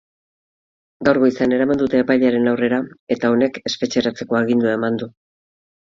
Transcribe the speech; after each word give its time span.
Gaur 1.09 1.19
goizean 1.23 1.53
eraman 1.57 1.81
dute 1.83 2.01
epailearen 2.05 2.53
aurrera, 2.53 2.79
eta 3.17 3.31
honek 3.35 3.61
espetxeratzeko 3.73 4.41
agindua 4.45 4.77
eman 4.79 4.99
du. 5.03 5.11